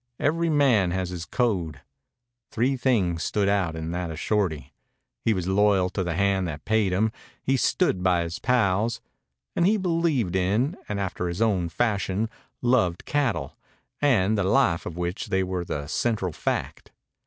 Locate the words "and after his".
10.89-11.39